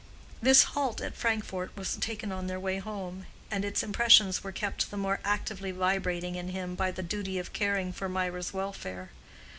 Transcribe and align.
This 0.41 0.63
halt 0.73 0.99
at 0.99 1.15
Frankfort 1.15 1.77
was 1.77 1.95
taken 1.97 2.31
on 2.31 2.47
their 2.47 2.59
way 2.59 2.79
home, 2.79 3.27
and 3.51 3.63
its 3.63 3.83
impressions 3.83 4.43
were 4.43 4.51
kept 4.51 4.89
the 4.89 4.97
more 4.97 5.19
actively 5.23 5.69
vibrating 5.69 6.33
in 6.33 6.47
him 6.49 6.73
by 6.73 6.89
the 6.89 7.03
duty 7.03 7.37
of 7.37 7.53
caring 7.53 7.93
for 7.93 8.09
Mirah's 8.09 8.51
welfare. 8.51 9.11